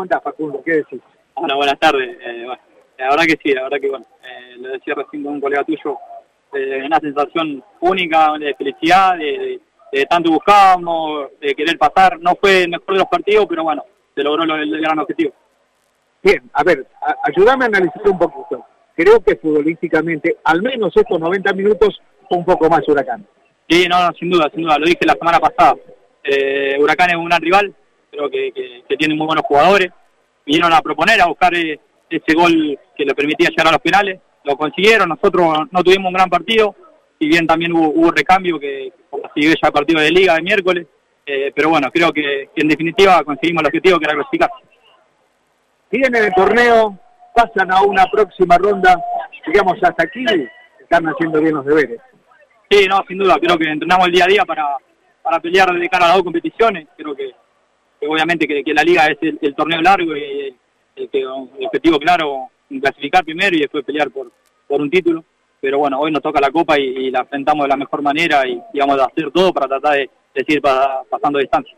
¿Cómo 0.00 0.04
andás, 0.04 0.22
Facundo? 0.22 0.62
¿Qué 0.64 0.76
decís? 0.76 1.00
Hola, 1.34 1.56
buenas 1.56 1.78
tardes. 1.78 2.16
Eh, 2.22 2.44
bueno, 2.46 2.62
la 2.96 3.10
verdad 3.10 3.24
que 3.24 3.38
sí, 3.42 3.52
la 3.52 3.64
verdad 3.64 3.76
que 3.78 3.90
bueno, 3.90 4.06
eh, 4.24 4.56
lo 4.56 4.70
decía 4.70 4.94
recién 4.94 5.22
con 5.22 5.34
un 5.34 5.40
colega 5.42 5.62
tuyo, 5.62 5.98
eh, 6.54 6.82
una 6.86 6.98
sensación 7.00 7.62
única 7.80 8.32
de 8.38 8.54
felicidad, 8.54 9.18
de, 9.18 9.60
de, 9.92 10.06
tanto 10.06 10.30
buscábamos, 10.30 11.32
de 11.38 11.54
querer 11.54 11.76
pasar. 11.76 12.18
No 12.18 12.32
fue 12.40 12.62
el 12.62 12.70
mejor 12.70 12.94
de 12.94 12.98
los 13.00 13.08
partidos, 13.08 13.44
pero 13.46 13.62
bueno, 13.62 13.84
se 14.14 14.22
logró 14.22 14.44
el, 14.44 14.74
el 14.74 14.80
gran 14.80 14.98
objetivo. 15.00 15.34
Bien, 16.22 16.50
a 16.54 16.64
ver, 16.64 16.86
ayúdame 17.24 17.64
a 17.64 17.68
analizar 17.68 18.08
un 18.08 18.18
poquito. 18.18 18.64
Creo 18.96 19.20
que 19.20 19.36
futbolísticamente, 19.36 20.38
al 20.44 20.62
menos 20.62 20.96
estos 20.96 21.20
90 21.20 21.52
minutos, 21.52 22.00
un 22.30 22.42
poco 22.46 22.70
más 22.70 22.88
Huracán. 22.88 23.26
Sí, 23.68 23.86
no, 23.86 24.02
no, 24.02 24.14
sin 24.18 24.30
duda, 24.30 24.50
sin 24.54 24.62
duda. 24.62 24.78
Lo 24.78 24.86
dije 24.86 25.04
la 25.04 25.12
semana 25.12 25.38
pasada. 25.38 25.74
Eh, 26.24 26.78
Huracán 26.80 27.10
es 27.10 27.16
un 27.16 27.26
gran 27.26 27.42
rival, 27.42 27.74
creo 28.28 28.52
que, 28.52 28.82
que, 28.86 28.96
tiene 28.96 29.14
muy 29.14 29.26
buenos 29.26 29.44
jugadores. 29.46 29.90
Vinieron 30.44 30.72
a 30.72 30.80
proponer, 30.80 31.20
a 31.20 31.26
buscar 31.26 31.54
eh, 31.54 31.78
ese 32.08 32.34
gol 32.34 32.78
que 32.96 33.04
le 33.04 33.14
permitía 33.14 33.48
llegar 33.48 33.68
a 33.68 33.72
los 33.72 33.80
penales. 33.80 34.20
Lo 34.44 34.56
consiguieron, 34.56 35.08
nosotros 35.08 35.68
no 35.70 35.82
tuvimos 35.82 36.08
un 36.08 36.14
gran 36.14 36.30
partido, 36.30 36.74
si 37.18 37.28
bien 37.28 37.46
también 37.46 37.72
hubo, 37.72 37.88
hubo 37.88 38.10
recambio 38.10 38.58
que 38.58 38.92
consiguió 39.10 39.50
ya 39.50 39.68
el 39.68 39.72
partido 39.72 40.00
de 40.00 40.10
liga 40.10 40.34
de 40.34 40.42
miércoles. 40.42 40.86
Eh, 41.26 41.52
pero 41.54 41.68
bueno, 41.68 41.88
creo 41.92 42.10
que, 42.12 42.48
en 42.56 42.68
definitiva 42.68 43.22
conseguimos 43.22 43.62
el 43.62 43.66
objetivo 43.66 43.98
que 43.98 44.04
era 44.04 44.14
clasificar. 44.14 44.50
Tienen 45.90 46.14
el 46.16 46.32
torneo, 46.32 46.98
pasan 47.34 47.70
a 47.72 47.82
una 47.82 48.06
próxima 48.06 48.56
ronda, 48.58 48.98
digamos 49.46 49.74
hasta 49.82 50.04
aquí, 50.04 50.24
están 50.80 51.04
haciendo 51.06 51.40
bien 51.40 51.54
los 51.54 51.64
deberes. 51.64 52.00
Sí, 52.70 52.86
no, 52.88 53.04
sin 53.06 53.18
duda, 53.18 53.36
creo 53.40 53.58
que 53.58 53.68
entrenamos 53.68 54.06
el 54.06 54.12
día 54.12 54.24
a 54.24 54.28
día 54.28 54.44
para, 54.44 54.76
para 55.22 55.40
pelear 55.40 55.72
de 55.72 55.88
cara 55.88 56.06
a 56.06 56.08
las 56.08 56.16
dos 56.16 56.24
competiciones, 56.24 56.88
creo 56.96 57.14
que, 57.14 57.30
obviamente 58.08 58.46
que, 58.46 58.74
la 58.74 58.82
liga 58.82 59.06
es 59.06 59.18
el, 59.20 59.54
torneo 59.54 59.80
largo 59.80 60.16
y 60.16 60.54
el, 60.96 61.26
objetivo 61.66 61.98
claro, 61.98 62.48
clasificar 62.68 63.24
primero 63.24 63.56
y 63.56 63.60
después 63.60 63.84
pelear 63.84 64.10
por, 64.10 64.30
por 64.66 64.80
un 64.80 64.90
título, 64.90 65.24
pero 65.60 65.78
bueno, 65.78 65.98
hoy 65.98 66.10
nos 66.10 66.22
toca 66.22 66.40
la 66.40 66.50
copa 66.50 66.78
y, 66.78 67.10
la 67.10 67.20
enfrentamos 67.20 67.64
de 67.64 67.68
la 67.68 67.76
mejor 67.76 68.02
manera 68.02 68.46
y, 68.46 68.60
vamos 68.78 69.00
a 69.00 69.06
hacer 69.06 69.30
todo 69.32 69.52
para 69.52 69.68
tratar 69.68 69.96
de, 69.98 70.10
seguir 70.34 70.62
pasando 70.62 71.38
distancia. 71.38 71.76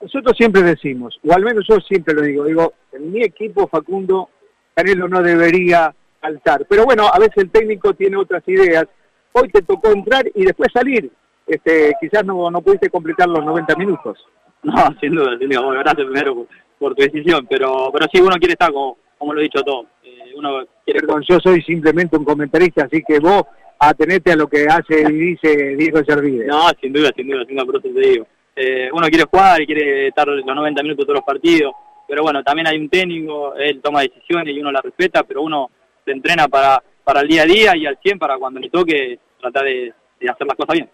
Nosotros 0.00 0.36
siempre 0.36 0.62
decimos, 0.62 1.18
o 1.24 1.32
al 1.32 1.44
menos 1.44 1.64
yo 1.68 1.78
siempre 1.80 2.14
lo 2.14 2.22
digo, 2.22 2.44
digo, 2.44 2.72
en 2.92 3.12
mi 3.12 3.22
equipo 3.22 3.68
Facundo 3.68 4.30
Canelo 4.74 5.08
no 5.08 5.22
debería 5.22 5.94
saltar, 6.20 6.66
pero 6.68 6.84
bueno, 6.84 7.06
a 7.12 7.18
veces 7.18 7.36
el 7.38 7.50
técnico 7.50 7.94
tiene 7.94 8.16
otras 8.16 8.42
ideas 8.48 8.86
hoy 9.32 9.48
te 9.48 9.62
tocó 9.62 9.90
entrar 9.90 10.24
y 10.34 10.44
después 10.44 10.70
salir. 10.72 11.10
Este, 11.46 11.92
quizás 12.00 12.24
no, 12.24 12.50
no 12.50 12.60
pudiste 12.60 12.88
completar 12.88 13.28
los 13.28 13.44
90 13.44 13.74
minutos. 13.76 14.18
No, 14.62 14.74
sin 15.00 15.14
duda, 15.14 15.36
sin 15.38 15.48
duda. 15.48 15.82
gracias 15.82 16.06
primero 16.06 16.46
por, 16.78 16.94
tu 16.94 17.02
decisión, 17.02 17.46
pero 17.48 17.90
pero 17.92 18.06
sí, 18.12 18.20
uno 18.20 18.36
quiere 18.36 18.52
estar, 18.52 18.72
como, 18.72 18.96
como 19.18 19.34
lo 19.34 19.40
he 19.40 19.44
dicho 19.44 19.62
todo. 19.62 19.86
Eh, 20.02 20.32
uno 20.36 20.64
quiere... 20.84 21.00
Perdón, 21.00 21.22
yo 21.28 21.38
soy 21.40 21.62
simplemente 21.62 22.16
un 22.16 22.24
comentarista, 22.24 22.84
así 22.84 23.02
que 23.06 23.18
vos 23.18 23.44
atenete 23.78 24.32
a 24.32 24.36
lo 24.36 24.48
que 24.48 24.66
hace 24.66 25.00
y 25.00 25.12
dice 25.12 25.76
Diego 25.76 26.02
Servide. 26.04 26.46
No, 26.46 26.68
sin 26.80 26.92
duda, 26.92 27.10
sin 27.16 27.28
duda, 27.28 27.44
sin 27.46 27.56
duda, 27.56 27.66
por 27.66 27.76
eso 27.76 27.88
te 27.94 28.00
digo. 28.00 28.26
Eh, 28.54 28.90
uno 28.92 29.08
quiere 29.08 29.24
jugar 29.24 29.62
y 29.62 29.66
quiere 29.66 30.08
estar 30.08 30.26
los 30.28 30.44
90 30.44 30.82
minutos 30.82 31.06
todos 31.06 31.16
los 31.16 31.24
partidos, 31.24 31.72
pero 32.06 32.22
bueno, 32.22 32.42
también 32.42 32.66
hay 32.66 32.78
un 32.78 32.90
técnico, 32.90 33.54
él 33.54 33.80
toma 33.82 34.02
decisiones 34.02 34.54
y 34.54 34.60
uno 34.60 34.70
la 34.70 34.82
respeta, 34.82 35.22
pero 35.22 35.42
uno 35.42 35.70
se 36.04 36.12
entrena 36.12 36.48
para 36.48 36.82
para 37.04 37.20
el 37.20 37.28
día 37.28 37.42
a 37.42 37.46
día 37.46 37.76
y 37.76 37.86
al 37.86 37.98
100 38.00 38.18
para 38.18 38.38
cuando 38.38 38.60
le 38.60 38.70
toque 38.70 39.18
tratar 39.40 39.64
de, 39.64 39.92
hacer 40.28 40.46
las 40.46 40.56
cosas 40.56 40.74
bien. 40.74 40.90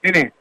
Tiene 0.00 0.32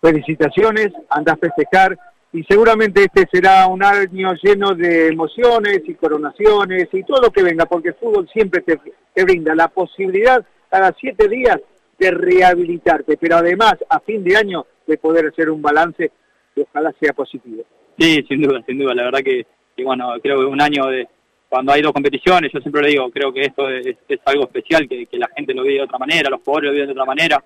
felicitaciones, 0.00 0.88
anda 1.10 1.32
a 1.32 1.36
festejar 1.36 1.98
y 2.32 2.42
seguramente 2.44 3.04
este 3.04 3.28
será 3.30 3.66
un 3.66 3.84
año 3.84 4.32
lleno 4.42 4.74
de 4.74 5.08
emociones 5.08 5.82
y 5.86 5.94
coronaciones 5.94 6.88
y 6.92 7.02
todo 7.04 7.22
lo 7.22 7.30
que 7.30 7.42
venga, 7.42 7.66
porque 7.66 7.88
el 7.88 7.94
fútbol 7.94 8.28
siempre 8.32 8.62
te, 8.62 8.78
te 9.14 9.24
brinda 9.24 9.54
la 9.54 9.68
posibilidad 9.68 10.44
cada 10.70 10.94
siete 10.98 11.28
días 11.28 11.58
de 11.98 12.10
rehabilitarte, 12.10 13.16
pero 13.18 13.36
además 13.36 13.74
a 13.88 14.00
fin 14.00 14.24
de 14.24 14.36
año 14.36 14.66
de 14.86 14.96
poder 14.96 15.26
hacer 15.26 15.50
un 15.50 15.60
balance 15.60 16.10
que 16.54 16.62
ojalá 16.62 16.92
sea 16.98 17.12
positivo. 17.12 17.64
Sí, 17.98 18.24
sin 18.26 18.42
duda, 18.42 18.62
sin 18.66 18.78
duda, 18.78 18.94
la 18.94 19.04
verdad 19.04 19.20
que, 19.20 19.46
que 19.76 19.84
bueno, 19.84 20.08
creo 20.22 20.40
que 20.40 20.46
un 20.46 20.60
año 20.60 20.86
de, 20.86 21.06
cuando 21.52 21.70
hay 21.70 21.82
dos 21.82 21.92
competiciones, 21.92 22.50
yo 22.50 22.60
siempre 22.60 22.80
le 22.80 22.88
digo, 22.88 23.10
creo 23.10 23.30
que 23.30 23.42
esto 23.42 23.68
es, 23.68 23.94
algo 24.24 24.44
especial, 24.44 24.88
que, 24.88 25.06
la 25.12 25.28
gente 25.36 25.52
lo 25.52 25.62
vive 25.62 25.74
de 25.74 25.82
otra 25.82 25.98
manera, 25.98 26.30
los 26.30 26.40
jugadores 26.40 26.68
lo 26.68 26.72
viven 26.72 26.86
de 26.86 26.92
otra 26.92 27.04
manera. 27.04 27.44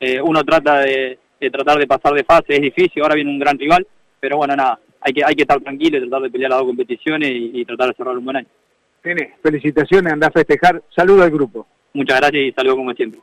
Eh, 0.00 0.20
uno 0.20 0.42
trata 0.42 0.80
de, 0.80 1.20
tratar 1.52 1.78
de 1.78 1.86
pasar 1.86 2.14
de 2.14 2.24
fase, 2.24 2.56
es 2.56 2.60
difícil, 2.60 3.00
ahora 3.00 3.14
viene 3.14 3.30
un 3.30 3.38
gran 3.38 3.56
rival, 3.56 3.86
pero 4.24 4.38
bueno, 4.38 4.56
nada, 4.56 4.80
hay 5.02 5.12
que, 5.12 5.22
hay 5.22 5.34
que 5.34 5.42
estar 5.42 5.60
tranquilo 5.60 5.98
y 5.98 6.00
tratar 6.00 6.22
de 6.22 6.30
pelear 6.30 6.50
las 6.50 6.60
dos 6.60 6.68
competiciones 6.68 7.30
y, 7.30 7.62
tratar 7.66 7.88
de 7.88 7.94
cerrar 7.94 8.16
un 8.16 8.24
buen 8.24 8.38
año. 8.38 8.46
Tiene, 9.02 9.34
felicitaciones, 9.42 10.10
anda 10.10 10.28
a 10.28 10.30
festejar. 10.30 10.82
Saludo 10.96 11.24
al 11.24 11.30
grupo. 11.30 11.66
Muchas 11.92 12.20
gracias 12.20 12.42
y 12.42 12.52
saludo 12.52 12.76
como 12.76 12.94
siempre. 12.94 13.20